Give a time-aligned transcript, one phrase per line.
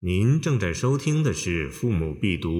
[0.00, 2.50] 您正在收听的是《父母必读》，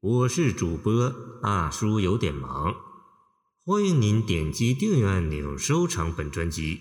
[0.00, 2.74] 我是主播大叔，有点忙。
[3.66, 6.76] 欢迎您点击订阅按钮，收藏本专辑。《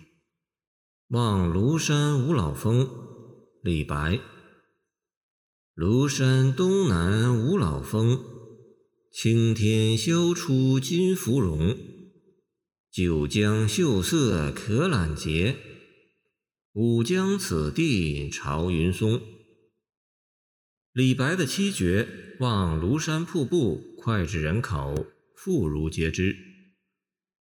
[1.10, 2.86] 望庐山五老峰》
[3.62, 4.22] 李白。
[5.76, 8.24] 庐山东南五老峰，
[9.12, 11.78] 青天修出金芙蓉。
[12.90, 15.58] 九江秀色可揽结，
[16.72, 19.22] 五江此地朝云松。
[20.94, 22.04] 李白的七绝
[22.40, 26.34] 《望庐山瀑布》脍炙人口，妇孺皆知。《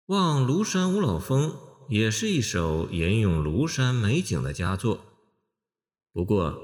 [0.07, 1.51] 望庐山五老峰》
[1.91, 5.05] 也是一首吟咏庐山美景的佳作。
[6.15, 6.59] 不过，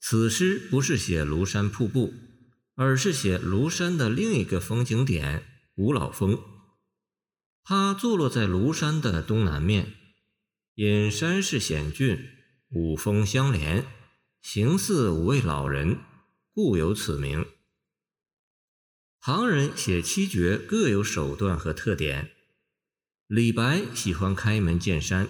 [0.00, 2.12] 此诗不是写庐山瀑布，
[2.74, 5.44] 而是写庐山的另一个风景点——
[5.78, 6.36] 五老峰。
[7.62, 9.92] 它坐落在庐山的东南面，
[10.74, 12.18] 因山势险峻，
[12.70, 13.84] 五峰相连，
[14.40, 15.98] 形似五位老人。
[16.60, 17.46] 故有此名。
[19.20, 22.32] 唐人写七绝各有手段和特点。
[23.28, 25.28] 李白喜欢开门见山，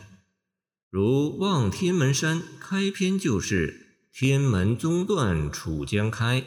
[0.88, 6.41] 如《望天门山》开篇就是“天门中断楚江开”，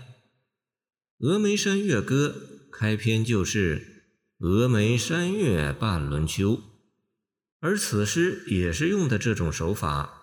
[1.23, 2.35] 《峨眉山月歌》
[2.71, 4.07] 开篇就是
[4.41, 6.59] “峨眉山月半轮秋”，
[7.61, 10.20] 而此诗也是用的这种手法，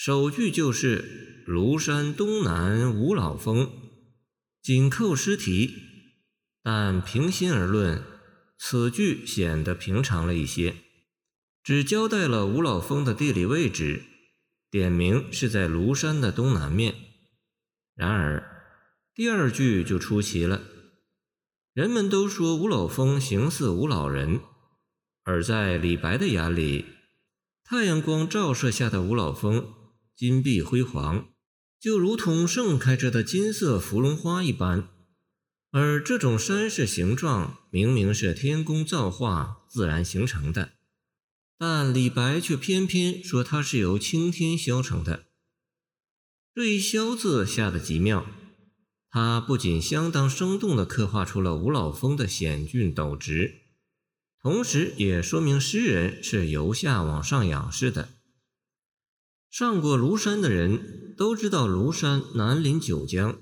[0.00, 1.42] 首句就是。
[1.44, 3.72] 庐山东南五老峰，
[4.62, 5.74] 紧扣诗题，
[6.62, 8.04] 但平心而论，
[8.58, 10.76] 此句显得平常了一些，
[11.64, 14.04] 只交代了五老峰的地理位置，
[14.70, 16.94] 点名是在庐山的东南面。
[17.94, 18.46] 然而，
[19.14, 20.60] 第二句就出奇了，
[21.72, 24.38] 人们都说五老峰形似五老人，
[25.24, 26.84] 而在李白的眼里，
[27.64, 29.72] 太阳光照射下的五老峰
[30.18, 31.28] 金碧辉煌。
[31.80, 34.88] 就如同盛开着的金色芙蓉花一般，
[35.70, 40.72] 而这种山势形状明明是天工造化、自然形成的，
[41.56, 45.26] 但李白却偏偏说它是由青天削成的。
[46.52, 48.26] 这一“削”字下的极妙，
[49.08, 53.54] 它不仅相当生动地刻画出了五老峰的险峻陡直，
[54.42, 58.17] 同时也说明诗人是由下往上仰视的。
[59.50, 63.40] 上过庐山的人都知道，庐山南临九江，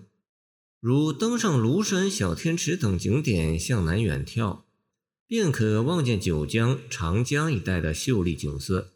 [0.81, 4.63] 如登上庐山小天池等景点向南远眺，
[5.27, 8.93] 便可望见九江、长江一带的秀丽景色。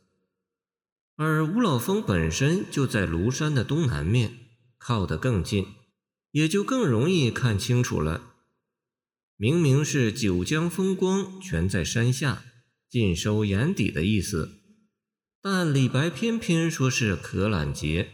[1.17, 4.39] 而五老峰本身就在庐山的东南面，
[4.79, 5.67] 靠得更近，
[6.31, 8.35] 也就更容易看清楚了。
[9.37, 12.45] 明明是九江风光全在山下，
[12.89, 14.60] 尽收眼底的意思。
[15.43, 18.11] 但李白偏偏说是可揽结，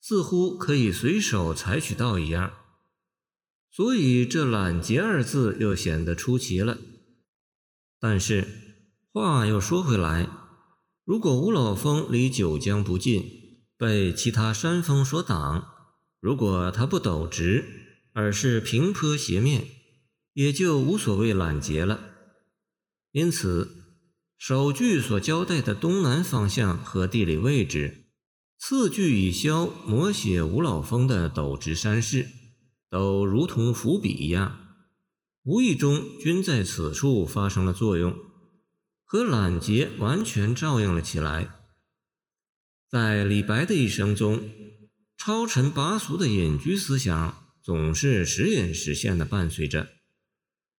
[0.00, 2.52] 似乎可以随手采取到一样，
[3.70, 6.78] 所以这“揽结”二字又显得出奇了。
[8.00, 8.48] 但是
[9.12, 10.28] 话又说回来，
[11.04, 13.24] 如果五老峰离九江不近，
[13.76, 15.68] 被其他山峰所挡，
[16.18, 17.64] 如果它不陡直，
[18.14, 19.68] 而是平坡斜面，
[20.32, 22.00] 也就无所谓揽结了。
[23.12, 23.81] 因此。
[24.44, 28.06] 首句所交代的东南方向和地理位置，
[28.58, 32.26] 次句以削摹写五老峰的陡直山势，
[32.90, 34.58] 都如同伏笔一样，
[35.44, 38.18] 无意中均在此处发生了作用，
[39.04, 41.48] 和揽结完全照应了起来。
[42.90, 44.50] 在李白的一生中，
[45.16, 49.88] 超尘拔俗的隐居思想总是时隐时现的伴随着，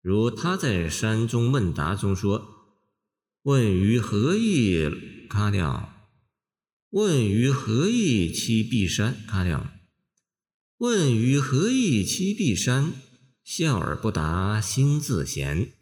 [0.01, 2.49] 如他在《山中问答》中说。
[3.43, 4.89] 问于何意？
[5.29, 5.89] 卡掉。
[6.91, 8.31] 问于何意？
[8.31, 9.17] 栖碧山？
[9.27, 9.69] 卡掉。
[10.77, 12.05] 问于何意？
[12.05, 12.93] 栖碧山？
[13.43, 15.73] 笑而不答，心自闲。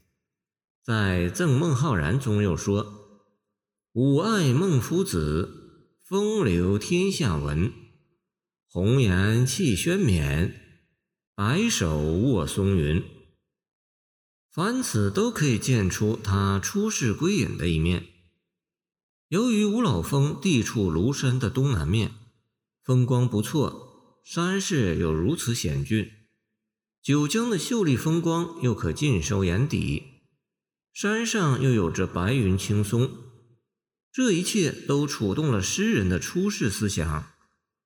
[0.83, 3.27] 在《赠孟浩然》中又说
[3.93, 7.71] ：“吾爱孟夫子，风流天下闻。
[8.65, 10.59] 红颜弃轩冕，
[11.35, 13.03] 白首卧松云。”
[14.53, 18.07] 凡此都可以见出他出世归隐的一面。
[19.29, 22.11] 由于五老峰地处庐山的东南面，
[22.83, 26.11] 风光不错，山势又如此险峻，
[27.01, 30.03] 九江的秀丽风光又可尽收眼底，
[30.91, 33.09] 山上又有着白云青松，
[34.11, 37.31] 这一切都触动了诗人的出世思想，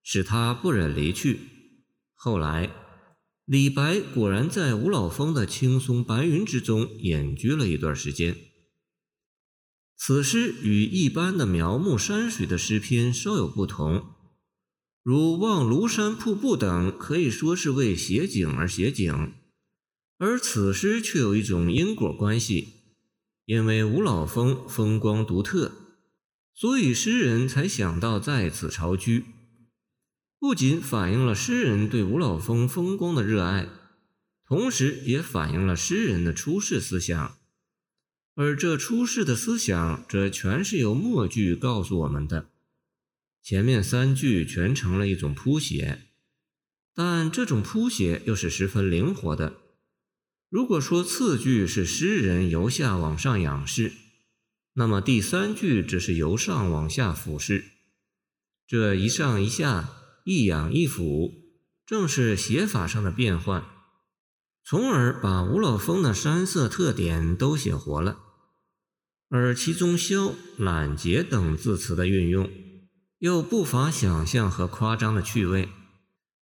[0.01, 1.41] 使他不忍离去。
[2.15, 2.84] 后来。
[3.45, 8.35] 李白果然在五老峰的青松白云之中隐居了一段时间。
[9.95, 14.07] 此诗与一般的描摹山水的诗篇稍有不同，
[15.03, 19.33] 如望庐山瀑布等，可以说是为写景而写景，
[20.17, 22.69] 而此诗却有一种因果关系，
[23.45, 25.71] 因为五老峰风光独特，
[26.55, 29.25] 所以诗人才想到在此巢居。
[30.45, 33.67] 不仅反映了诗人对五老峰风光的热爱，
[34.45, 37.39] 同时也反映了诗人的出世思想。
[38.35, 42.51] 而这出世的思想，则全是由末句告诉我们的。
[43.41, 46.03] 前面三句全成了一种谱写，
[46.93, 49.57] 但这种谱写又是十分灵活的。
[50.51, 53.91] 如果说次句是诗人由下往上仰视，
[54.73, 57.65] 那么第三句只是由上往下俯视。
[58.67, 59.89] 这一上一下，
[60.25, 61.31] 一仰一俯，
[61.85, 63.63] 正是写法上的变换，
[64.65, 68.17] 从而把五老峰的山色特点都写活了。
[69.29, 72.49] 而其中“萧”“懒洁”等字词的运用，
[73.19, 75.69] 又不乏想象和夸张的趣味，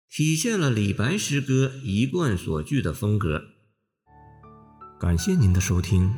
[0.10, 3.42] 体现了李白诗歌一贯所具的风格。
[4.98, 6.16] 感谢您的收听，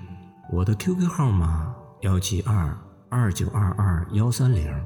[0.54, 2.78] 我的 QQ 号码幺七二
[3.10, 4.86] 二九二二幺三零，